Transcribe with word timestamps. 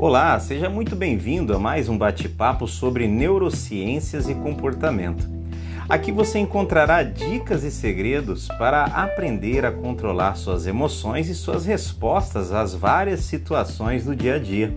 Olá, 0.00 0.38
seja 0.38 0.70
muito 0.70 0.94
bem-vindo 0.94 1.52
a 1.52 1.58
mais 1.58 1.88
um 1.88 1.98
bate-papo 1.98 2.68
sobre 2.68 3.08
neurociências 3.08 4.28
e 4.28 4.34
comportamento. 4.36 5.28
Aqui 5.88 6.12
você 6.12 6.38
encontrará 6.38 7.02
dicas 7.02 7.64
e 7.64 7.70
segredos 7.72 8.46
para 8.46 8.84
aprender 8.84 9.66
a 9.66 9.72
controlar 9.72 10.36
suas 10.36 10.68
emoções 10.68 11.28
e 11.28 11.34
suas 11.34 11.66
respostas 11.66 12.52
às 12.52 12.76
várias 12.76 13.22
situações 13.22 14.04
do 14.04 14.14
dia 14.14 14.36
a 14.36 14.38
dia. 14.38 14.72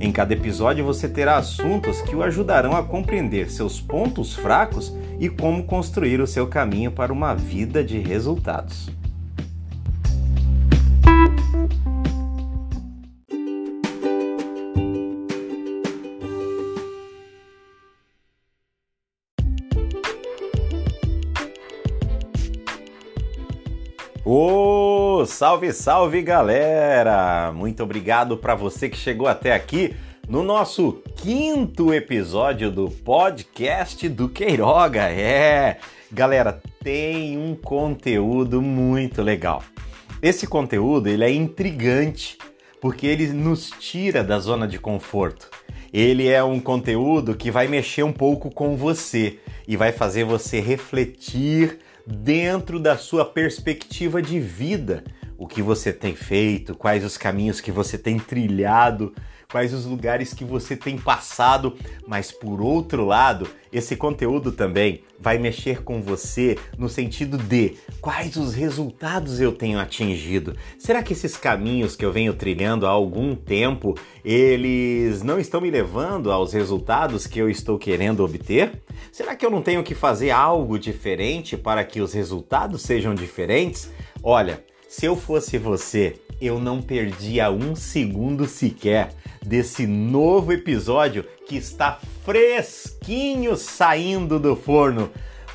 Em 0.00 0.10
cada 0.10 0.32
episódio 0.32 0.84
você 0.84 1.08
terá 1.08 1.36
assuntos 1.36 2.00
que 2.02 2.16
o 2.16 2.22
ajudarão 2.24 2.76
a 2.76 2.82
compreender 2.82 3.52
seus 3.52 3.80
pontos 3.80 4.34
fracos 4.34 4.92
e 5.20 5.28
como 5.28 5.62
construir 5.62 6.20
o 6.20 6.26
seu 6.26 6.48
caminho 6.48 6.90
para 6.90 7.12
uma 7.12 7.36
vida 7.36 7.84
de 7.84 8.00
resultados. 8.00 8.90
Salve, 25.40 25.72
salve 25.72 26.20
galera! 26.20 27.50
Muito 27.50 27.82
obrigado 27.82 28.36
para 28.36 28.54
você 28.54 28.90
que 28.90 28.96
chegou 28.98 29.26
até 29.26 29.54
aqui 29.54 29.96
no 30.28 30.42
nosso 30.42 31.02
quinto 31.16 31.94
episódio 31.94 32.70
do 32.70 32.90
podcast 32.90 34.06
do 34.06 34.28
Queiroga. 34.28 35.10
É, 35.10 35.78
galera, 36.12 36.60
tem 36.84 37.38
um 37.38 37.54
conteúdo 37.54 38.60
muito 38.60 39.22
legal. 39.22 39.62
Esse 40.20 40.46
conteúdo 40.46 41.08
ele 41.08 41.24
é 41.24 41.32
intrigante 41.32 42.36
porque 42.78 43.06
ele 43.06 43.28
nos 43.28 43.70
tira 43.70 44.22
da 44.22 44.38
zona 44.38 44.68
de 44.68 44.78
conforto. 44.78 45.48
Ele 45.90 46.28
é 46.28 46.44
um 46.44 46.60
conteúdo 46.60 47.34
que 47.34 47.50
vai 47.50 47.66
mexer 47.66 48.02
um 48.02 48.12
pouco 48.12 48.50
com 48.50 48.76
você 48.76 49.38
e 49.66 49.74
vai 49.74 49.90
fazer 49.90 50.22
você 50.22 50.60
refletir 50.60 51.78
dentro 52.06 52.78
da 52.78 52.98
sua 52.98 53.24
perspectiva 53.24 54.20
de 54.20 54.38
vida, 54.38 55.02
o 55.40 55.46
que 55.46 55.62
você 55.62 55.90
tem 55.90 56.14
feito, 56.14 56.74
quais 56.74 57.02
os 57.02 57.16
caminhos 57.16 57.62
que 57.62 57.72
você 57.72 57.96
tem 57.96 58.18
trilhado, 58.18 59.14
quais 59.50 59.72
os 59.72 59.86
lugares 59.86 60.34
que 60.34 60.44
você 60.44 60.76
tem 60.76 60.98
passado, 60.98 61.74
mas 62.06 62.30
por 62.30 62.60
outro 62.60 63.06
lado, 63.06 63.48
esse 63.72 63.96
conteúdo 63.96 64.52
também 64.52 65.02
vai 65.18 65.38
mexer 65.38 65.82
com 65.82 66.02
você 66.02 66.58
no 66.76 66.90
sentido 66.90 67.38
de 67.38 67.78
quais 68.02 68.36
os 68.36 68.52
resultados 68.52 69.40
eu 69.40 69.50
tenho 69.50 69.78
atingido. 69.78 70.54
Será 70.78 71.02
que 71.02 71.14
esses 71.14 71.38
caminhos 71.38 71.96
que 71.96 72.04
eu 72.04 72.12
venho 72.12 72.34
trilhando 72.34 72.86
há 72.86 72.90
algum 72.90 73.34
tempo, 73.34 73.96
eles 74.22 75.22
não 75.22 75.40
estão 75.40 75.62
me 75.62 75.70
levando 75.70 76.30
aos 76.30 76.52
resultados 76.52 77.26
que 77.26 77.38
eu 77.38 77.48
estou 77.48 77.78
querendo 77.78 78.22
obter? 78.22 78.82
Será 79.10 79.34
que 79.34 79.46
eu 79.46 79.50
não 79.50 79.62
tenho 79.62 79.82
que 79.82 79.94
fazer 79.94 80.32
algo 80.32 80.78
diferente 80.78 81.56
para 81.56 81.82
que 81.82 82.02
os 82.02 82.12
resultados 82.12 82.82
sejam 82.82 83.14
diferentes? 83.14 83.90
Olha, 84.22 84.62
se 84.90 85.06
eu 85.06 85.14
fosse 85.14 85.56
você, 85.56 86.20
eu 86.42 86.58
não 86.58 86.82
perdia 86.82 87.48
um 87.48 87.76
segundo 87.76 88.44
sequer 88.44 89.14
desse 89.40 89.86
novo 89.86 90.52
episódio 90.52 91.24
que 91.46 91.56
está 91.56 92.00
fresquinho 92.24 93.56
saindo 93.56 94.40
do 94.40 94.56
forno. 94.56 95.08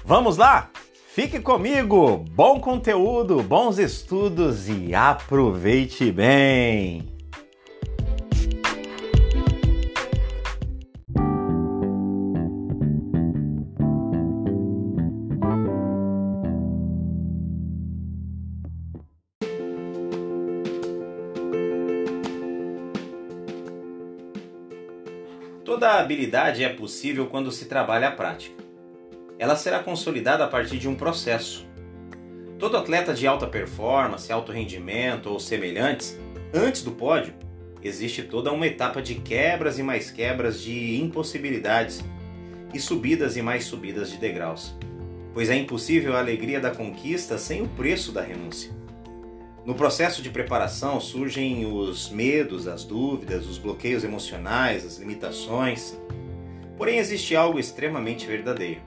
Vamos 0.06 0.38
lá? 0.38 0.72
Fique 1.14 1.42
comigo! 1.42 2.24
Bom 2.32 2.62
conteúdo, 2.62 3.44
bons 3.44 3.78
estudos 3.78 4.70
e 4.70 4.96
aproveite 4.96 6.10
bem! 6.14 7.15
Toda 25.66 26.00
habilidade 26.00 26.64
é 26.64 26.70
possível 26.70 27.26
quando 27.26 27.52
se 27.52 27.66
trabalha 27.66 28.10
a 28.10 28.12
prática. 28.12 28.64
Ela 29.40 29.56
será 29.56 29.80
consolidada 29.80 30.44
a 30.44 30.48
partir 30.48 30.78
de 30.78 30.88
um 30.88 30.94
processo. 30.94 31.66
Todo 32.60 32.78
atleta 32.78 33.16
de 33.16 33.26
alta 33.26 33.48
performance, 33.48 34.32
alto 34.32 34.52
rendimento 34.52 35.28
ou 35.28 35.40
semelhantes, 35.40 36.20
antes 36.54 36.84
do 36.84 36.92
pódio, 36.92 37.34
existe 37.82 38.22
toda 38.22 38.52
uma 38.52 38.68
etapa 38.68 39.02
de 39.02 39.16
quebras 39.16 39.80
e 39.80 39.84
mais 39.84 40.12
quebras 40.12 40.62
de 40.62 41.02
impossibilidades 41.02 42.06
e 42.72 42.80
subidas 42.80 43.36
e 43.36 43.42
mais 43.42 43.66
subidas 43.66 44.12
de 44.12 44.18
degraus. 44.18 44.76
Pois 45.34 45.50
é 45.50 45.56
impossível 45.56 46.16
a 46.16 46.20
alegria 46.20 46.60
da 46.60 46.70
conquista 46.70 47.40
sem 47.40 47.64
o 47.64 47.68
preço 47.70 48.12
da 48.12 48.22
renúncia. 48.22 48.72
No 49.66 49.74
processo 49.74 50.22
de 50.22 50.30
preparação 50.30 51.02
surgem 51.02 51.66
os 51.66 52.12
medos, 52.12 52.68
as 52.68 52.84
dúvidas, 52.84 53.48
os 53.48 53.58
bloqueios 53.58 54.04
emocionais, 54.04 54.86
as 54.86 55.00
limitações. 55.00 56.00
Porém, 56.78 57.00
existe 57.00 57.36
algo 57.36 57.58
extremamente 57.58 58.28
verdadeiro. 58.28 58.82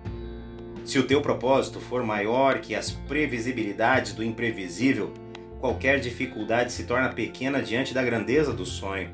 Se 0.85 0.97
o 0.97 1.03
teu 1.03 1.21
propósito 1.21 1.81
for 1.81 2.05
maior 2.05 2.61
que 2.61 2.77
as 2.77 2.93
previsibilidades 2.93 4.13
do 4.13 4.23
imprevisível, 4.23 5.13
qualquer 5.59 5.99
dificuldade 5.99 6.71
se 6.71 6.85
torna 6.85 7.09
pequena 7.09 7.61
diante 7.61 7.93
da 7.93 8.03
grandeza 8.05 8.53
do 8.53 8.65
sonho. 8.65 9.11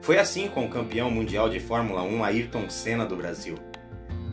Foi 0.00 0.18
assim 0.18 0.48
com 0.48 0.64
o 0.64 0.70
campeão 0.70 1.10
mundial 1.10 1.50
de 1.50 1.60
Fórmula 1.60 2.02
1 2.02 2.24
Ayrton 2.24 2.70
Senna 2.70 3.04
do 3.04 3.14
Brasil. 3.14 3.56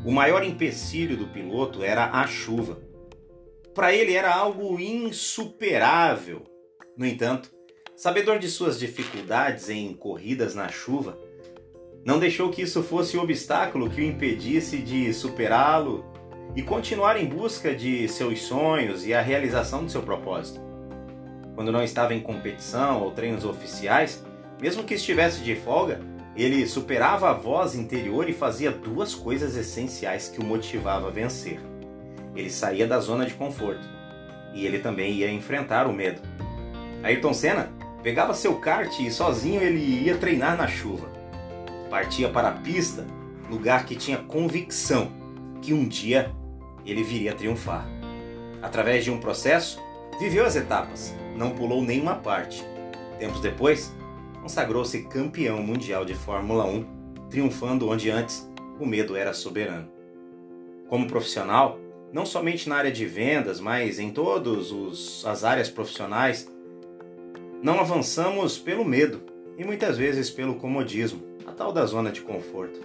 O 0.06 0.12
maior 0.12 0.42
empecilho 0.46 1.18
do 1.18 1.28
piloto 1.28 1.84
era 1.84 2.06
a 2.06 2.26
chuva 2.26 2.89
para 3.80 3.96
ele 3.96 4.14
era 4.14 4.36
algo 4.36 4.78
insuperável. 4.78 6.42
No 6.98 7.06
entanto, 7.06 7.50
sabedor 7.96 8.38
de 8.38 8.50
suas 8.50 8.78
dificuldades 8.78 9.70
em 9.70 9.94
corridas 9.94 10.54
na 10.54 10.68
chuva, 10.68 11.18
não 12.04 12.20
deixou 12.20 12.50
que 12.50 12.62
isso 12.62 12.84
fosse 12.84 13.16
o 13.16 13.22
obstáculo 13.22 13.90
que 13.90 14.02
o 14.02 14.04
impedisse 14.04 14.80
de 14.80 15.14
superá-lo 15.14 16.04
e 16.58 16.62
continuar 16.62 17.16
em 17.16 17.26
busca 17.26 17.74
de 17.74 18.06
seus 18.10 18.42
sonhos 18.42 19.08
e 19.08 19.14
a 19.14 19.22
realização 19.22 19.86
do 19.86 19.90
seu 19.90 20.04
propósito. 20.04 20.60
Quando 21.56 21.72
não 21.72 21.82
estava 21.82 22.14
em 22.14 22.20
competição 22.20 23.02
ou 23.02 23.12
treinos 23.12 23.46
oficiais, 23.46 24.22
mesmo 24.62 24.84
que 24.84 24.96
estivesse 24.96 25.42
de 25.42 25.56
folga, 25.56 26.02
ele 26.36 26.68
superava 26.68 27.30
a 27.30 27.34
voz 27.34 27.76
interior 27.76 28.28
e 28.28 28.34
fazia 28.34 28.72
duas 28.72 29.16
coisas 29.16 29.56
essenciais 29.56 30.28
que 30.28 30.42
o 30.42 30.44
motivava 30.44 31.08
a 31.08 31.12
vencer. 31.12 31.62
Ele 32.40 32.50
saía 32.50 32.88
da 32.88 33.00
zona 33.02 33.26
de 33.26 33.34
conforto 33.34 33.86
e 34.54 34.66
ele 34.66 34.80
também 34.80 35.12
ia 35.12 35.30
enfrentar 35.30 35.86
o 35.86 35.94
medo. 35.94 36.22
Ayrton 37.04 37.34
Senna 37.34 37.70
pegava 38.02 38.34
seu 38.34 38.56
kart 38.56 38.98
e 39.00 39.12
sozinho 39.12 39.62
ele 39.62 40.06
ia 40.06 40.18
treinar 40.18 40.56
na 40.56 40.66
chuva. 40.66 41.12
Partia 41.90 42.30
para 42.30 42.48
a 42.48 42.54
pista, 42.54 43.06
lugar 43.50 43.86
que 43.86 43.96
tinha 43.96 44.18
convicção 44.18 45.12
que 45.62 45.74
um 45.74 45.86
dia 45.86 46.34
ele 46.86 47.04
viria 47.04 47.36
triunfar. 47.36 47.86
Através 48.62 49.04
de 49.04 49.12
um 49.12 49.20
processo, 49.20 49.78
viveu 50.18 50.46
as 50.46 50.56
etapas, 50.56 51.14
não 51.36 51.52
pulou 51.52 51.82
nenhuma 51.82 52.16
parte. 52.16 52.64
Tempos 53.20 53.42
depois, 53.42 53.94
consagrou-se 54.42 55.04
campeão 55.04 55.62
mundial 55.62 56.06
de 56.06 56.14
Fórmula 56.14 56.66
1, 56.66 56.86
triunfando 57.30 57.90
onde 57.90 58.10
antes 58.10 58.50
o 58.80 58.86
medo 58.86 59.18
era 59.18 59.34
soberano. 59.34 59.90
Como 60.88 61.06
profissional, 61.06 61.78
não 62.12 62.26
somente 62.26 62.68
na 62.68 62.76
área 62.76 62.92
de 62.92 63.06
vendas, 63.06 63.60
mas 63.60 64.00
em 64.00 64.12
todas 64.12 64.72
as 65.26 65.44
áreas 65.44 65.70
profissionais, 65.70 66.52
não 67.62 67.80
avançamos 67.80 68.58
pelo 68.58 68.86
medo 68.86 69.22
e 69.58 69.64
muitas 69.64 69.98
vezes 69.98 70.30
pelo 70.30 70.56
comodismo, 70.56 71.22
a 71.46 71.52
tal 71.52 71.72
da 71.72 71.86
zona 71.86 72.12
de 72.12 72.22
conforto. 72.22 72.80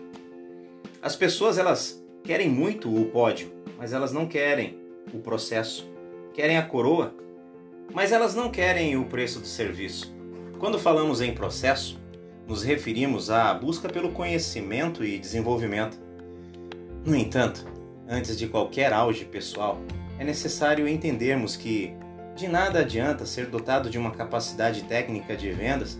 As 1.01 1.15
pessoas 1.15 1.59
elas 1.59 2.03
querem 2.25 2.49
muito 2.49 2.93
o 2.95 3.07
pódio, 3.07 3.53
mas 3.79 3.93
elas 3.93 4.13
não 4.13 4.27
querem 4.27 4.79
o 5.13 5.19
processo. 5.19 5.89
Querem 6.33 6.57
a 6.57 6.63
coroa, 6.63 7.15
mas 7.93 8.11
elas 8.11 8.35
não 8.35 8.51
querem 8.51 8.97
o 8.97 9.05
preço 9.05 9.39
do 9.39 9.47
serviço. 9.47 10.13
Quando 10.59 10.79
falamos 10.79 11.21
em 11.21 11.35
processo, 11.35 12.01
nos 12.49 12.63
referimos 12.63 13.31
à 13.31 13.55
busca 13.55 13.89
pelo 13.89 14.13
conhecimento 14.13 15.05
e 15.05 15.19
desenvolvimento. 15.19 15.99
No 17.05 17.15
entanto, 17.15 17.67
Antes 18.09 18.37
de 18.37 18.47
qualquer 18.47 18.93
auge 18.93 19.25
pessoal, 19.25 19.81
é 20.19 20.25
necessário 20.25 20.87
entendermos 20.87 21.57
que 21.57 21.95
de 22.37 22.49
nada 22.49 22.81
adianta 22.81 23.25
ser 23.25 23.47
dotado 23.47 23.89
de 23.89 23.99
uma 23.99 24.11
capacidade 24.11 24.83
técnica 24.85 25.37
de 25.37 25.51
vendas 25.53 25.99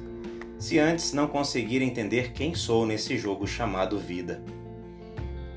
se 0.59 0.79
antes 0.79 1.13
não 1.13 1.27
conseguir 1.27 1.83
entender 1.83 2.33
quem 2.33 2.55
sou 2.55 2.87
nesse 2.87 3.17
jogo 3.17 3.47
chamado 3.47 3.99
vida. 3.99 4.43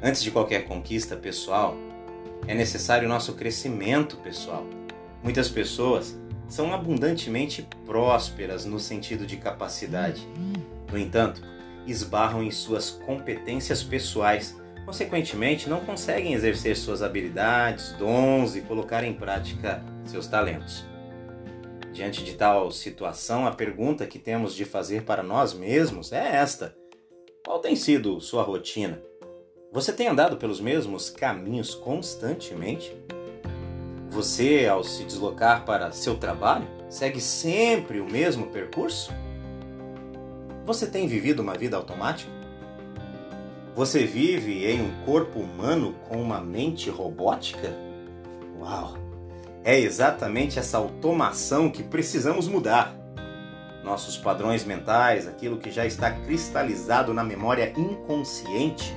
Antes 0.02 0.22
de 0.22 0.32
qualquer 0.32 0.66
conquista 0.66 1.16
pessoal, 1.16 1.76
é 2.48 2.54
necessário 2.54 3.10
nosso 3.10 3.34
crescimento 3.34 4.18
pessoal. 4.18 4.66
Muitas 5.24 5.50
pessoas 5.50 6.18
são 6.48 6.74
abundantemente 6.74 7.68
prósperas 7.86 8.66
no 8.66 8.80
sentido 8.80 9.26
de 9.26 9.38
capacidade, 9.38 10.28
No 10.92 10.98
entanto, 10.98 11.42
esbarram 11.86 12.44
em 12.44 12.52
suas 12.52 12.90
competências 12.90 13.84
pessoais, 13.84 14.56
consequentemente, 14.88 15.68
não 15.68 15.82
conseguem 15.82 16.34
exercer 16.34 16.78
suas 16.78 17.04
habilidades, 17.04 17.92
dons 18.00 18.56
e 18.56 18.62
colocar 18.62 19.04
em 19.04 19.14
prática 19.14 19.84
seus 20.06 20.28
talentos. 20.28 20.86
Diante 21.92 22.24
de 22.24 22.36
tal 22.36 22.72
situação, 22.72 23.46
a 23.46 23.52
pergunta 23.52 24.08
que 24.08 24.18
temos 24.18 24.56
de 24.56 24.64
fazer 24.64 25.04
para 25.04 25.22
nós 25.22 25.54
mesmos 25.54 26.14
é 26.14 26.38
esta: 26.38 26.74
Qual 27.46 27.60
tem 27.60 27.76
sido 27.76 28.22
sua 28.22 28.44
rotina? 28.44 29.02
Você 29.74 29.92
tem 29.92 30.08
andado 30.08 30.38
pelos 30.38 30.62
mesmos 30.62 31.10
caminhos 31.10 31.76
constantemente? 31.76 32.96
Você, 34.10 34.68
ao 34.68 34.86
se 34.86 35.04
deslocar 35.04 35.66
para 35.66 35.92
seu 35.92 36.16
trabalho, 36.16 36.66
segue 36.90 37.20
sempre 37.20 38.00
o 38.00 38.10
mesmo 38.10 38.48
percurso? 38.48 39.12
Você 40.66 40.88
tem 40.88 41.08
vivido 41.08 41.42
uma 41.42 41.56
vida 41.56 41.76
automática? 41.76 42.37
Você 43.78 44.08
vive 44.08 44.66
em 44.66 44.82
um 44.82 45.06
corpo 45.06 45.40
humano 45.40 45.94
com 46.10 46.20
uma 46.20 46.42
mente 46.42 46.90
robótica? 46.90 47.72
Uau! 48.60 48.96
É 49.64 49.80
exatamente 49.80 50.58
essa 50.58 50.80
automação 50.80 51.70
que 51.70 51.84
precisamos 51.84 52.48
mudar. 52.48 52.96
Nossos 53.84 54.18
padrões 54.18 54.66
mentais, 54.66 55.28
aquilo 55.28 55.60
que 55.60 55.70
já 55.70 55.86
está 55.86 56.10
cristalizado 56.10 57.14
na 57.14 57.24
memória 57.24 57.72
inconsciente, 57.78 58.96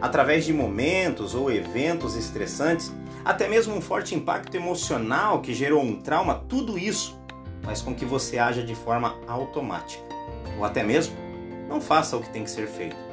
através 0.00 0.46
de 0.46 0.52
momentos 0.54 1.34
ou 1.34 1.52
eventos 1.52 2.16
estressantes, 2.16 2.90
até 3.22 3.46
mesmo 3.46 3.74
um 3.74 3.82
forte 3.82 4.14
impacto 4.14 4.54
emocional 4.54 5.42
que 5.42 5.52
gerou 5.52 5.82
um 5.82 6.00
trauma, 6.00 6.42
tudo 6.48 6.78
isso 6.78 7.20
faz 7.60 7.82
com 7.82 7.94
que 7.94 8.06
você 8.06 8.38
haja 8.38 8.62
de 8.62 8.74
forma 8.74 9.14
automática, 9.28 10.02
ou 10.56 10.64
até 10.64 10.82
mesmo 10.82 11.14
não 11.68 11.82
faça 11.82 12.16
o 12.16 12.22
que 12.22 12.30
tem 12.30 12.44
que 12.44 12.50
ser 12.50 12.66
feito. 12.66 13.05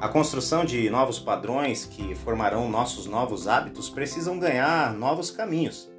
A 0.00 0.08
construção 0.08 0.64
de 0.64 0.88
novos 0.88 1.18
padrões 1.18 1.84
que 1.84 2.14
formarão 2.14 2.70
nossos 2.70 3.06
novos 3.06 3.48
hábitos 3.48 3.90
precisam 3.90 4.38
ganhar 4.38 4.94
novos 4.94 5.28
caminhos. 5.28 5.90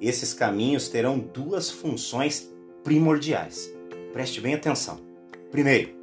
Esses 0.00 0.34
caminhos 0.34 0.88
terão 0.88 1.16
duas 1.16 1.70
funções 1.70 2.52
primordiais. 2.82 3.72
Preste 4.12 4.40
bem 4.40 4.54
atenção. 4.54 4.98
Primeiro, 5.48 5.94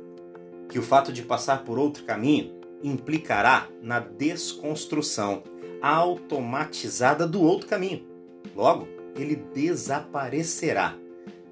que 0.69 0.79
o 0.79 0.81
fato 0.81 1.11
de 1.11 1.21
passar 1.21 1.65
por 1.65 1.77
outro 1.77 2.05
caminho 2.05 2.61
implicará 2.81 3.67
na 3.81 3.99
desconstrução 3.99 5.43
automatizada 5.81 7.27
do 7.27 7.41
outro 7.41 7.67
caminho. 7.67 8.07
Logo, 8.55 8.87
ele 9.17 9.35
desaparecerá, 9.35 10.95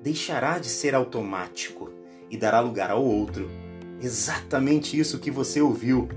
deixará 0.01 0.57
de 0.57 0.69
ser 0.69 0.95
automático 0.95 1.91
e 2.29 2.37
dará 2.37 2.61
lugar 2.61 2.91
ao 2.91 3.03
outro. 3.03 3.60
Exatamente 4.01 4.99
isso 4.99 5.19
que 5.19 5.29
você 5.29 5.61
ouviu. 5.61 6.09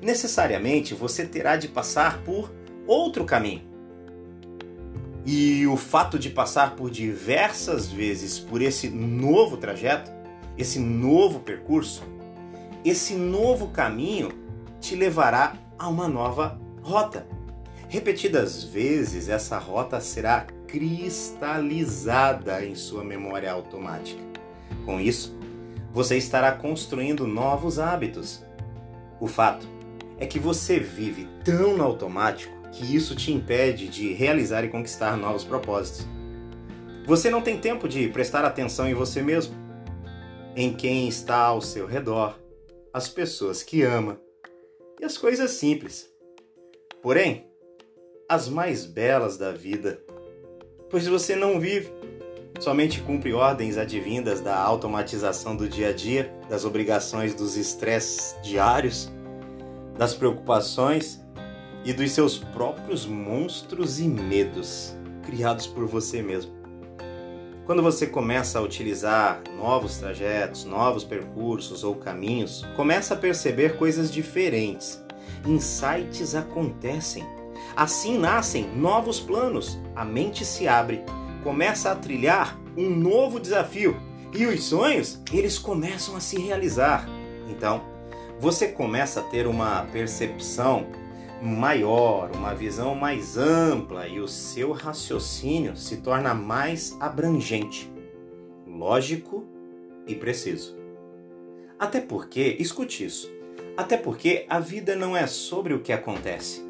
Necessariamente 0.00 0.94
você 0.94 1.24
terá 1.24 1.56
de 1.56 1.68
passar 1.68 2.22
por 2.24 2.52
outro 2.86 3.24
caminho. 3.24 3.62
E 5.24 5.64
o 5.68 5.76
fato 5.76 6.18
de 6.18 6.28
passar 6.28 6.74
por 6.74 6.90
diversas 6.90 7.86
vezes 7.86 8.40
por 8.40 8.60
esse 8.60 8.88
novo 8.88 9.56
trajeto, 9.56 10.10
esse 10.58 10.80
novo 10.80 11.38
percurso, 11.40 12.02
esse 12.84 13.14
novo 13.14 13.68
caminho 13.68 14.30
te 14.80 14.96
levará 14.96 15.54
a 15.78 15.88
uma 15.88 16.08
nova 16.08 16.60
rota. 16.82 17.24
Repetidas 17.88 18.64
vezes, 18.64 19.28
essa 19.28 19.58
rota 19.58 20.00
será 20.00 20.46
cristalizada 20.66 22.64
em 22.64 22.74
sua 22.74 23.04
memória 23.04 23.52
automática. 23.52 24.20
Com 24.84 24.98
isso, 24.98 25.36
você 25.92 26.16
estará 26.16 26.52
construindo 26.52 27.26
novos 27.26 27.78
hábitos. 27.78 28.42
O 29.20 29.26
fato 29.26 29.66
é 30.18 30.26
que 30.26 30.38
você 30.38 30.78
vive 30.78 31.28
tão 31.44 31.76
no 31.76 31.84
automático 31.84 32.52
que 32.72 32.96
isso 32.96 33.14
te 33.14 33.30
impede 33.30 33.88
de 33.88 34.12
realizar 34.14 34.64
e 34.64 34.68
conquistar 34.68 35.16
novos 35.16 35.44
propósitos. 35.44 36.06
Você 37.06 37.28
não 37.28 37.42
tem 37.42 37.58
tempo 37.58 37.86
de 37.86 38.08
prestar 38.08 38.44
atenção 38.44 38.88
em 38.88 38.94
você 38.94 39.20
mesmo, 39.20 39.54
em 40.56 40.72
quem 40.72 41.08
está 41.08 41.36
ao 41.36 41.60
seu 41.60 41.86
redor, 41.86 42.38
as 42.92 43.08
pessoas 43.08 43.62
que 43.62 43.82
ama, 43.82 44.18
e 45.00 45.04
as 45.04 45.18
coisas 45.18 45.50
simples. 45.50 46.08
Porém, 47.02 47.46
as 48.28 48.48
mais 48.48 48.86
belas 48.86 49.36
da 49.36 49.52
vida, 49.52 50.00
pois 50.88 51.06
você 51.06 51.36
não 51.36 51.60
vive, 51.60 51.92
somente 52.62 53.00
cumpre 53.02 53.32
ordens 53.32 53.76
advindas 53.76 54.40
da 54.40 54.56
automatização 54.56 55.56
do 55.56 55.68
dia 55.68 55.88
a 55.88 55.92
dia, 55.92 56.32
das 56.48 56.64
obrigações 56.64 57.34
dos 57.34 57.56
estresses 57.56 58.36
diários, 58.40 59.10
das 59.98 60.14
preocupações 60.14 61.20
e 61.84 61.92
dos 61.92 62.12
seus 62.12 62.38
próprios 62.38 63.04
monstros 63.04 63.98
e 63.98 64.04
medos 64.04 64.96
criados 65.24 65.66
por 65.66 65.86
você 65.86 66.22
mesmo. 66.22 66.52
Quando 67.66 67.82
você 67.82 68.06
começa 68.06 68.60
a 68.60 68.62
utilizar 68.62 69.42
novos 69.56 69.98
trajetos, 69.98 70.64
novos 70.64 71.02
percursos 71.02 71.82
ou 71.82 71.96
caminhos, 71.96 72.64
começa 72.76 73.14
a 73.14 73.16
perceber 73.16 73.76
coisas 73.76 74.12
diferentes. 74.12 75.02
Insights 75.44 76.36
acontecem. 76.36 77.24
Assim 77.74 78.18
nascem 78.18 78.68
novos 78.76 79.18
planos. 79.18 79.78
A 79.96 80.04
mente 80.04 80.44
se 80.44 80.68
abre, 80.68 81.04
começa 81.42 81.90
a 81.90 81.96
trilhar 81.96 82.58
um 82.76 82.88
novo 82.88 83.38
desafio 83.38 83.96
e 84.34 84.46
os 84.46 84.64
sonhos, 84.64 85.20
eles 85.32 85.58
começam 85.58 86.16
a 86.16 86.20
se 86.20 86.40
realizar. 86.40 87.06
Então, 87.48 87.82
você 88.40 88.68
começa 88.68 89.20
a 89.20 89.22
ter 89.22 89.46
uma 89.46 89.84
percepção 89.92 90.86
maior, 91.42 92.30
uma 92.34 92.54
visão 92.54 92.94
mais 92.94 93.36
ampla 93.36 94.06
e 94.06 94.20
o 94.20 94.28
seu 94.28 94.72
raciocínio 94.72 95.76
se 95.76 95.98
torna 95.98 96.32
mais 96.32 96.96
abrangente, 97.00 97.92
lógico 98.66 99.44
e 100.06 100.14
preciso. 100.14 100.76
Até 101.78 102.00
porque, 102.00 102.56
escute 102.60 103.04
isso, 103.04 103.30
até 103.76 103.96
porque 103.96 104.46
a 104.48 104.60
vida 104.60 104.94
não 104.94 105.16
é 105.16 105.26
sobre 105.26 105.74
o 105.74 105.80
que 105.80 105.92
acontece, 105.92 106.64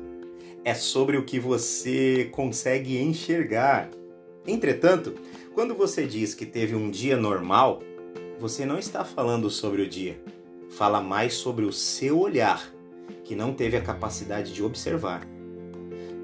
é 0.65 0.75
sobre 0.75 1.17
o 1.17 1.25
que 1.25 1.39
você 1.39 2.31
consegue 2.33 2.99
enxergar. 2.99 3.89
Entretanto, 4.47 5.15
quando 5.55 5.75
você 5.75 6.07
diz 6.07 6.35
que 6.35 6.45
teve 6.45 6.75
um 6.75 6.91
dia 6.91 7.17
normal, 7.17 7.83
você 8.41 8.67
não 8.67 8.79
está 8.79 9.05
falando 9.05 9.49
sobre 9.49 9.83
o 9.83 9.89
dia, 9.89 10.21
fala 10.71 11.01
mais 11.01 11.35
sobre 11.35 11.65
o 11.65 11.73
seu 11.73 12.19
olhar 12.19 12.73
que 13.25 13.37
não 13.37 13.53
teve 13.53 13.77
a 13.77 13.81
capacidade 13.81 14.53
de 14.53 14.63
observar. 14.63 15.27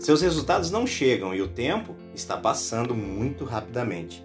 Seus 0.01 0.21
resultados 0.21 0.71
não 0.71 0.87
chegam 0.87 1.35
e 1.35 1.41
o 1.41 1.49
tempo 1.49 1.95
está 2.15 2.37
passando 2.37 2.95
muito 2.95 3.45
rapidamente. 3.45 4.25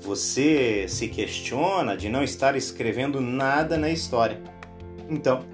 Você 0.00 0.86
se 0.88 1.08
questiona 1.08 1.96
de 1.96 2.08
não 2.08 2.22
estar 2.22 2.56
escrevendo 2.56 3.20
nada 3.20 3.76
na 3.76 3.90
história. 3.90 4.40
Então, 5.08 5.44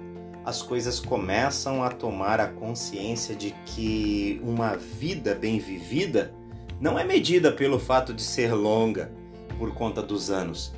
as 0.43 0.61
coisas 0.61 0.99
começam 0.99 1.83
a 1.83 1.89
tomar 1.89 2.39
a 2.39 2.47
consciência 2.47 3.35
de 3.35 3.55
que 3.65 4.39
uma 4.43 4.75
vida 4.75 5.33
bem 5.33 5.57
vivida 5.57 6.33
não 6.79 6.99
é 6.99 7.03
medida 7.03 7.51
pelo 7.51 7.79
fato 7.79 8.13
de 8.13 8.21
ser 8.21 8.53
longa, 8.53 9.11
por 9.57 9.73
conta 9.73 10.01
dos 10.01 10.29
anos, 10.29 10.73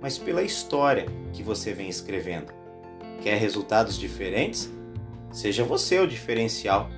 mas 0.00 0.16
pela 0.16 0.42
história 0.42 1.06
que 1.32 1.42
você 1.42 1.72
vem 1.72 1.88
escrevendo. 1.88 2.52
Quer 3.20 3.36
resultados 3.38 3.98
diferentes? 3.98 4.70
Seja 5.32 5.64
você 5.64 5.98
o 5.98 6.06
diferencial. 6.06 6.88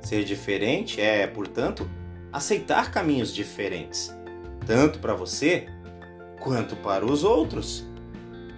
Ser 0.00 0.24
diferente 0.24 1.00
é, 1.00 1.26
portanto, 1.26 1.88
aceitar 2.32 2.90
caminhos 2.90 3.32
diferentes, 3.32 4.14
tanto 4.66 4.98
para 4.98 5.14
você 5.14 5.66
quanto 6.40 6.76
para 6.76 7.04
os 7.04 7.24
outros. 7.24 7.86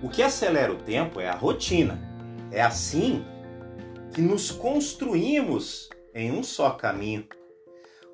O 0.03 0.09
que 0.09 0.23
acelera 0.23 0.73
o 0.73 0.77
tempo 0.77 1.21
é 1.21 1.29
a 1.29 1.35
rotina. 1.35 2.01
É 2.51 2.63
assim 2.63 3.25
que 4.13 4.21
nos 4.21 4.51
construímos 4.51 5.89
em 6.15 6.33
um 6.33 6.43
só 6.43 6.71
caminho. 6.71 7.27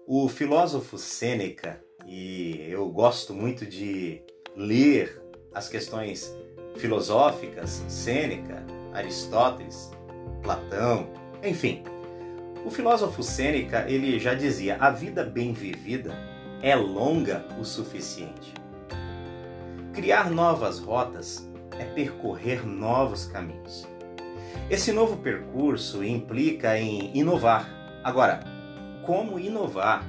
O 0.06 0.28
filósofo 0.28 0.98
Sêneca, 0.98 1.82
e 2.06 2.66
eu 2.68 2.90
gosto 2.90 3.32
muito 3.32 3.64
de 3.64 4.20
ler 4.54 5.18
as 5.54 5.66
questões 5.66 6.36
filosóficas, 6.76 7.82
Sêneca, 7.88 8.66
Aristóteles, 8.92 9.90
Platão, 10.42 11.08
enfim. 11.42 11.84
O 12.66 12.70
filósofo 12.70 13.22
Sêneca, 13.22 13.90
ele 13.90 14.18
já 14.18 14.34
dizia: 14.34 14.76
"A 14.78 14.90
vida 14.90 15.24
bem 15.24 15.54
vivida 15.54 16.14
é 16.60 16.76
longa 16.76 17.42
o 17.58 17.64
suficiente". 17.64 18.52
Criar 19.94 20.30
novas 20.30 20.80
rotas 20.80 21.48
é 21.78 21.84
percorrer 21.86 22.66
novos 22.66 23.24
caminhos. 23.24 23.88
Esse 24.68 24.92
novo 24.92 25.16
percurso 25.16 26.04
implica 26.04 26.78
em 26.78 27.10
inovar. 27.16 27.66
Agora, 28.04 28.53
como 29.06 29.38
inovar 29.38 30.04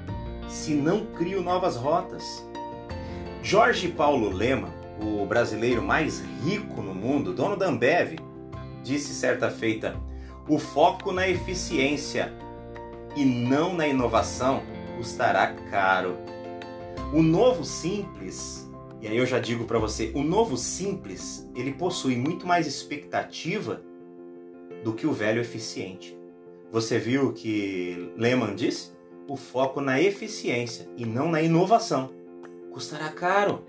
se 0.48 0.74
não 0.74 1.06
crio 1.06 1.42
novas 1.42 1.76
rotas? 1.76 2.46
Jorge 3.42 3.90
Paulo 3.90 4.30
Lema, 4.30 4.70
o 5.02 5.26
brasileiro 5.26 5.84
mais 5.84 6.24
rico 6.44 6.82
no 6.82 6.96
mundo, 6.96 7.34
dono 7.34 7.56
da 7.56 7.68
Ambev, 7.68 8.18
disse 8.84 9.14
certa 9.14 9.52
feita: 9.52 9.96
o 10.48 10.58
foco 10.58 11.12
na 11.12 11.28
eficiência 11.28 12.34
e 13.16 13.24
não 13.24 13.74
na 13.74 13.88
inovação 13.88 14.64
custará 14.98 15.54
caro. 15.70 16.18
O 17.14 17.22
novo 17.22 17.64
simples, 17.64 18.70
e 19.02 19.08
aí 19.08 19.18
eu 19.18 19.26
já 19.26 19.40
digo 19.40 19.66
para 19.66 19.80
você, 19.80 20.12
o 20.16 20.24
novo 20.24 20.58
simples, 20.58 21.50
ele 21.56 21.72
possui 21.72 22.16
muito 22.16 22.48
mais 22.48 22.66
expectativa 22.66 23.82
do 24.84 24.94
que 24.94 25.06
o 25.06 25.14
velho 25.14 25.42
eficiente. 25.42 26.15
Você 26.76 27.00
viu 27.00 27.30
o 27.30 27.32
que 27.32 28.12
Lehman 28.18 28.54
disse? 28.54 28.92
O 29.30 29.38
foco 29.38 29.80
na 29.80 30.02
eficiência 30.02 30.86
e 30.98 31.06
não 31.06 31.32
na 31.32 31.42
inovação. 31.42 32.12
Custará 32.70 33.08
caro. 33.08 33.64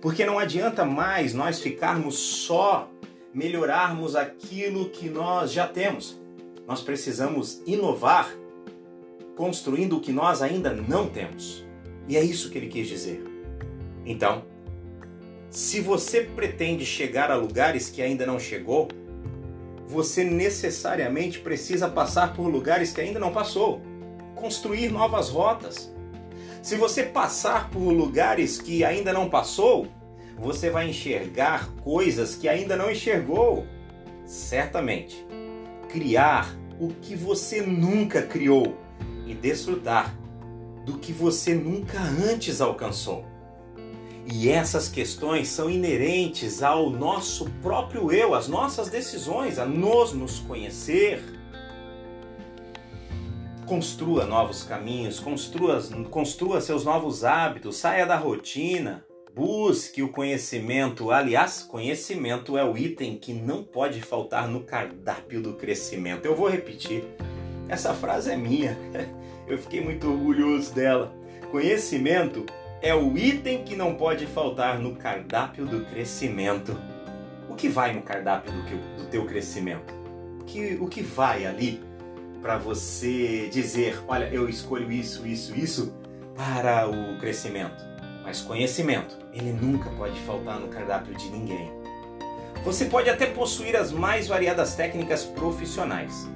Porque 0.00 0.24
não 0.24 0.38
adianta 0.38 0.82
mais 0.82 1.34
nós 1.34 1.60
ficarmos 1.60 2.16
só 2.18 2.90
melhorarmos 3.34 4.16
aquilo 4.16 4.88
que 4.88 5.10
nós 5.10 5.52
já 5.52 5.68
temos. 5.68 6.18
Nós 6.66 6.80
precisamos 6.80 7.60
inovar 7.66 8.34
construindo 9.36 9.98
o 9.98 10.00
que 10.00 10.10
nós 10.10 10.40
ainda 10.40 10.72
não 10.72 11.10
temos. 11.10 11.62
E 12.08 12.16
é 12.16 12.24
isso 12.24 12.48
que 12.48 12.56
ele 12.56 12.68
quis 12.68 12.88
dizer. 12.88 13.22
Então, 14.06 14.46
se 15.50 15.78
você 15.78 16.22
pretende 16.22 16.86
chegar 16.86 17.30
a 17.30 17.36
lugares 17.36 17.90
que 17.90 18.00
ainda 18.00 18.24
não 18.24 18.40
chegou, 18.40 18.88
você 19.90 20.22
necessariamente 20.22 21.40
precisa 21.40 21.88
passar 21.88 22.32
por 22.32 22.46
lugares 22.46 22.92
que 22.92 23.00
ainda 23.00 23.18
não 23.18 23.32
passou, 23.32 23.82
construir 24.36 24.88
novas 24.88 25.28
rotas. 25.28 25.92
Se 26.62 26.76
você 26.76 27.02
passar 27.02 27.70
por 27.70 27.90
lugares 27.90 28.60
que 28.60 28.84
ainda 28.84 29.12
não 29.12 29.28
passou, 29.28 29.88
você 30.38 30.70
vai 30.70 30.88
enxergar 30.88 31.68
coisas 31.82 32.36
que 32.36 32.48
ainda 32.48 32.76
não 32.76 32.88
enxergou. 32.88 33.66
Certamente, 34.24 35.26
criar 35.88 36.54
o 36.78 36.88
que 36.88 37.16
você 37.16 37.60
nunca 37.60 38.22
criou 38.22 38.78
e 39.26 39.34
desfrutar 39.34 40.14
do 40.86 40.98
que 40.98 41.12
você 41.12 41.52
nunca 41.52 41.98
antes 42.00 42.60
alcançou. 42.60 43.24
E 44.32 44.48
essas 44.48 44.88
questões 44.88 45.48
são 45.48 45.68
inerentes 45.68 46.62
ao 46.62 46.88
nosso 46.88 47.50
próprio 47.60 48.12
eu, 48.12 48.32
às 48.32 48.46
nossas 48.46 48.88
decisões, 48.88 49.58
a 49.58 49.66
nos 49.66 50.12
nos 50.12 50.38
conhecer. 50.38 51.20
Construa 53.66 54.24
novos 54.24 54.62
caminhos, 54.62 55.18
construa, 55.18 55.82
construa 56.10 56.60
seus 56.60 56.84
novos 56.84 57.24
hábitos, 57.24 57.76
saia 57.76 58.06
da 58.06 58.16
rotina, 58.16 59.04
busque 59.34 60.00
o 60.00 60.08
conhecimento. 60.08 61.10
Aliás, 61.10 61.62
conhecimento 61.62 62.56
é 62.56 62.64
o 62.64 62.78
item 62.78 63.18
que 63.18 63.32
não 63.32 63.64
pode 63.64 64.00
faltar 64.00 64.46
no 64.46 64.60
cardápio 64.60 65.42
do 65.42 65.54
crescimento. 65.54 66.24
Eu 66.24 66.36
vou 66.36 66.48
repetir. 66.48 67.04
Essa 67.68 67.94
frase 67.94 68.30
é 68.30 68.36
minha. 68.36 68.78
Eu 69.48 69.58
fiquei 69.58 69.80
muito 69.80 70.08
orgulhoso 70.08 70.72
dela. 70.72 71.12
Conhecimento 71.50 72.46
é 72.82 72.94
o 72.94 73.16
item 73.16 73.62
que 73.62 73.76
não 73.76 73.94
pode 73.94 74.26
faltar 74.26 74.78
no 74.78 74.96
cardápio 74.96 75.66
do 75.66 75.84
crescimento. 75.84 76.76
O 77.48 77.54
que 77.54 77.68
vai 77.68 77.92
no 77.92 78.02
cardápio 78.02 78.52
do, 78.52 78.62
do 78.96 79.10
teu 79.10 79.26
crescimento? 79.26 79.92
O 80.40 80.44
que, 80.44 80.78
o 80.80 80.86
que 80.86 81.02
vai 81.02 81.44
ali 81.44 81.82
para 82.40 82.56
você 82.56 83.48
dizer, 83.52 84.02
olha, 84.08 84.30
eu 84.32 84.48
escolho 84.48 84.90
isso, 84.90 85.26
isso, 85.26 85.54
isso 85.54 85.94
para 86.34 86.88
o 86.88 87.18
crescimento? 87.18 87.84
Mas 88.24 88.40
conhecimento, 88.40 89.18
ele 89.32 89.52
nunca 89.52 89.90
pode 89.90 90.18
faltar 90.20 90.58
no 90.58 90.68
cardápio 90.68 91.14
de 91.14 91.28
ninguém. 91.28 91.70
Você 92.64 92.86
pode 92.86 93.10
até 93.10 93.26
possuir 93.26 93.76
as 93.76 93.92
mais 93.92 94.26
variadas 94.26 94.74
técnicas 94.74 95.24
profissionais, 95.24 96.28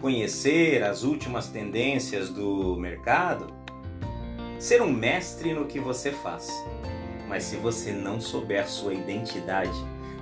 conhecer 0.00 0.82
as 0.82 1.02
últimas 1.02 1.48
tendências 1.48 2.28
do 2.28 2.76
mercado, 2.76 3.61
ser 4.62 4.80
um 4.80 4.92
mestre 4.92 5.52
no 5.52 5.66
que 5.66 5.80
você 5.80 6.12
faz. 6.12 6.48
Mas 7.28 7.42
se 7.42 7.56
você 7.56 7.90
não 7.90 8.20
souber 8.20 8.68
sua 8.68 8.94
identidade, 8.94 9.72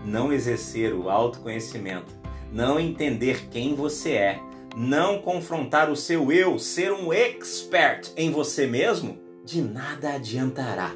não 0.03 0.33
exercer 0.33 0.95
o 0.95 1.11
autoconhecimento, 1.11 2.15
não 2.51 2.81
entender 2.81 3.49
quem 3.51 3.75
você 3.75 4.13
é, 4.13 4.41
não 4.75 5.21
confrontar 5.21 5.91
o 5.91 5.97
seu 5.97 6.33
eu, 6.33 6.59
ser 6.59 6.91
um 6.91 7.13
expert 7.13 8.11
em 8.17 8.31
você 8.31 8.67
mesmo, 8.67 9.19
de 9.45 9.61
nada 9.61 10.15
adiantará. 10.15 10.95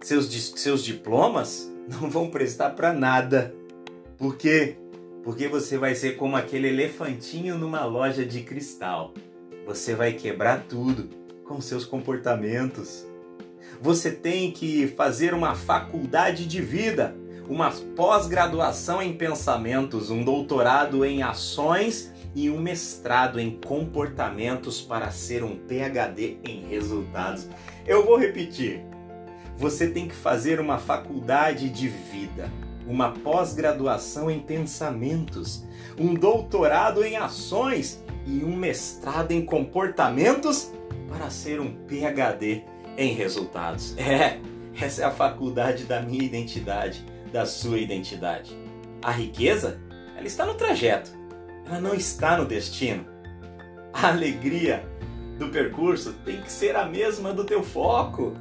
Seus, 0.00 0.26
seus 0.56 0.82
diplomas 0.82 1.70
não 1.86 2.08
vão 2.08 2.30
prestar 2.30 2.70
para 2.70 2.94
nada. 2.94 3.54
Por 4.16 4.36
quê? 4.36 4.78
porque 5.22 5.46
você 5.46 5.78
vai 5.78 5.94
ser 5.94 6.16
como 6.16 6.34
aquele 6.34 6.66
elefantinho 6.66 7.56
numa 7.56 7.84
loja 7.84 8.26
de 8.26 8.42
cristal. 8.42 9.14
Você 9.64 9.94
vai 9.94 10.14
quebrar 10.14 10.64
tudo 10.68 11.21
com 11.52 11.60
seus 11.60 11.84
comportamentos. 11.84 13.04
Você 13.80 14.10
tem 14.10 14.50
que 14.50 14.86
fazer 14.86 15.34
uma 15.34 15.54
faculdade 15.54 16.46
de 16.46 16.62
vida, 16.62 17.14
uma 17.46 17.70
pós-graduação 17.94 19.02
em 19.02 19.12
pensamentos, 19.12 20.08
um 20.08 20.24
doutorado 20.24 21.04
em 21.04 21.22
ações 21.22 22.10
e 22.34 22.48
um 22.48 22.58
mestrado 22.58 23.38
em 23.38 23.50
comportamentos 23.50 24.80
para 24.80 25.10
ser 25.10 25.44
um 25.44 25.56
PhD 25.56 26.38
em 26.42 26.66
resultados. 26.68 27.46
Eu 27.86 28.06
vou 28.06 28.16
repetir. 28.16 28.80
Você 29.58 29.88
tem 29.88 30.08
que 30.08 30.14
fazer 30.14 30.58
uma 30.58 30.78
faculdade 30.78 31.68
de 31.68 31.86
vida 31.88 32.50
uma 32.84 33.12
pós-graduação 33.12 34.28
em 34.28 34.40
pensamentos, 34.40 35.64
um 35.96 36.14
doutorado 36.14 37.04
em 37.04 37.16
ações 37.16 38.02
e 38.26 38.44
um 38.44 38.56
mestrado 38.56 39.30
em 39.30 39.44
comportamentos 39.44 40.72
para 41.12 41.28
ser 41.30 41.60
um 41.60 41.74
PhD 41.86 42.64
em 42.96 43.12
resultados. 43.12 43.94
É, 44.02 44.40
essa 44.84 45.02
é 45.02 45.04
a 45.04 45.10
faculdade 45.10 45.84
da 45.84 46.00
minha 46.00 46.24
identidade, 46.24 47.04
da 47.30 47.44
sua 47.44 47.78
identidade. 47.78 48.56
A 49.02 49.10
riqueza, 49.10 49.78
ela 50.16 50.26
está 50.26 50.46
no 50.46 50.54
trajeto, 50.54 51.10
ela 51.66 51.78
não 51.78 51.94
está 51.94 52.38
no 52.38 52.46
destino. 52.46 53.04
A 53.92 54.08
alegria 54.08 54.82
do 55.38 55.50
percurso 55.50 56.14
tem 56.24 56.40
que 56.40 56.50
ser 56.50 56.74
a 56.74 56.86
mesma 56.86 57.34
do 57.34 57.44
teu 57.44 57.62
foco. 57.62 58.32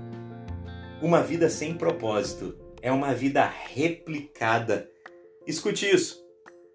Uma 1.02 1.22
vida 1.22 1.50
sem 1.50 1.74
propósito 1.74 2.56
é 2.82 2.92
uma 2.92 3.14
vida 3.14 3.52
replicada. 3.74 4.90
Escute 5.46 5.86
isso. 5.86 6.22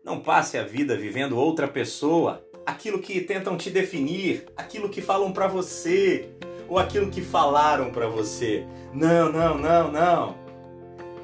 Não 0.04 0.20
passe 0.20 0.58
a 0.58 0.62
vida 0.62 0.96
vivendo 0.96 1.38
outra 1.38 1.66
pessoa, 1.66 2.45
aquilo 2.66 2.98
que 2.98 3.20
tentam 3.20 3.56
te 3.56 3.70
definir, 3.70 4.46
aquilo 4.56 4.88
que 4.88 5.00
falam 5.00 5.32
para 5.32 5.46
você 5.46 6.28
ou 6.68 6.78
aquilo 6.78 7.08
que 7.10 7.22
falaram 7.22 7.92
para 7.92 8.08
você. 8.08 8.66
Não, 8.92 9.30
não, 9.30 9.56
não, 9.56 9.92
não. 9.92 10.36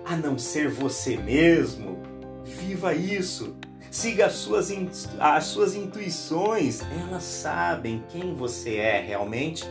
A 0.05 0.17
não 0.17 0.39
ser 0.39 0.71
você 0.71 1.17
mesmo. 1.17 2.01
Viva 2.45 2.95
isso. 2.95 3.57
Siga 3.91 4.27
as 4.27 4.35
suas, 4.35 4.71
as 5.19 5.45
suas 5.45 5.75
intuições. 5.75 6.81
Elas 7.09 7.25
sabem 7.25 8.05
quem 8.09 8.35
você 8.35 8.77
é 8.77 9.01
realmente 9.01 9.65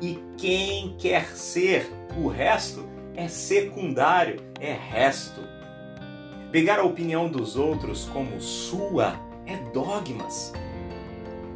e 0.00 0.18
quem 0.36 0.94
quer 0.98 1.34
ser. 1.34 1.90
O 2.16 2.28
resto 2.28 2.86
é 3.14 3.28
secundário, 3.28 4.40
é 4.60 4.72
resto. 4.72 5.40
Pegar 6.52 6.78
a 6.78 6.84
opinião 6.84 7.28
dos 7.28 7.56
outros 7.56 8.06
como 8.06 8.40
sua 8.40 9.14
é 9.46 9.56
dogmas. 9.72 10.52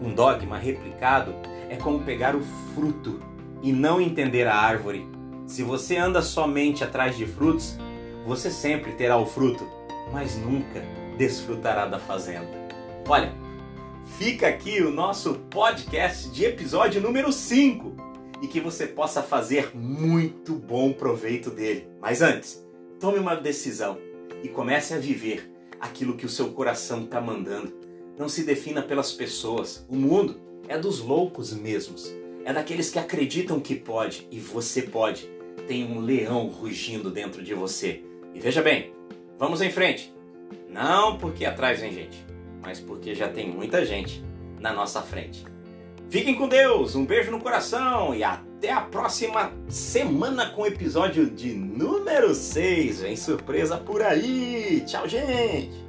Um 0.03 0.13
dogma 0.13 0.59
replicado 0.59 1.33
é 1.71 1.77
como 1.77 2.03
pegar 2.03 2.35
o 2.35 2.43
fruto 2.75 3.21
e 3.63 3.73
não 3.73 4.01
entender 4.01 4.49
a 4.49 4.57
árvore. 4.57 5.09
Se 5.47 5.63
você 5.63 5.97
anda 5.97 6.21
somente 6.21 6.83
atrás 6.83 7.17
de 7.17 7.25
frutos, 7.25 7.79
você 8.27 8.51
sempre 8.51 8.93
terá 8.93 9.17
o 9.17 9.25
fruto, 9.25 9.65
mas 10.13 10.37
nunca 10.37 10.83
desfrutará 11.17 11.87
da 11.87 12.01
fazenda. 12.01 12.51
Olha, 13.09 13.33
fica 14.19 14.49
aqui 14.49 14.83
o 14.83 14.91
nosso 14.91 15.35
podcast 15.49 16.31
de 16.31 16.47
episódio 16.47 17.01
número 17.01 17.33
5 17.33 17.95
e 18.43 18.49
que 18.49 18.61
você 18.61 18.89
possa 18.89 19.23
fazer 19.23 19.71
muito 19.73 20.55
bom 20.55 20.93
proveito 20.93 21.49
dele. 21.49 21.87
Mas 22.01 22.23
antes, 22.23 22.61
tome 22.99 23.21
uma 23.21 23.37
decisão 23.37 23.99
e 24.43 24.49
comece 24.49 24.95
a 24.95 24.99
viver 24.99 25.49
aquilo 25.81 26.17
que 26.17 26.27
o 26.27 26.29
seu 26.29 26.51
coração 26.51 27.05
está 27.05 27.21
mandando. 27.21 27.82
Não 28.19 28.29
se 28.29 28.45
defina 28.45 28.83
pelas 28.83 29.13
pessoas. 29.13 29.87
O 29.89 29.97
mundo 29.97 30.41
é 30.69 30.79
dos 30.79 31.01
loucos 31.01 31.53
mesmos. 31.53 32.13
É 32.45 32.53
daqueles 32.53 32.91
que 32.91 32.99
acreditam 32.99 33.61
que 33.61 33.75
pode 33.75 34.27
e 34.31 34.39
você 34.39 34.83
pode. 34.83 35.31
Tem 35.67 35.85
um 35.85 36.01
leão 36.01 36.49
rugindo 36.49 37.11
dentro 37.11 37.43
de 37.43 37.55
você. 37.55 38.03
E 38.35 38.41
veja 38.41 38.63
bem, 38.63 38.93
vamos 39.39 39.61
em 39.63 39.71
frente. 39.71 40.13
Não 40.69 41.19
porque 41.19 41.45
atrás 41.45 41.81
vem 41.81 41.93
gente, 41.93 42.25
mas 42.63 42.81
porque 42.81 43.15
já 43.15 43.29
tem 43.29 43.49
muita 43.49 43.85
gente 43.85 44.23
na 44.59 44.73
nossa 44.73 45.03
frente. 45.03 45.45
Fiquem 46.09 46.35
com 46.35 46.49
Deus, 46.49 46.95
um 46.95 47.07
beijo 47.07 47.31
no 47.31 47.41
coração 47.41 48.15
e 48.15 48.23
até 48.23 48.71
a 48.71 48.81
próxima 48.81 49.53
semana 49.69 50.51
com 50.51 50.63
o 50.63 50.67
episódio 50.67 51.31
de 51.31 51.55
número 51.55 52.35
6. 52.35 53.01
Vem 53.01 53.17
surpresa 53.17 53.79
por 53.79 54.03
aí. 54.03 54.83
Tchau, 54.87 55.09
gente! 55.09 55.82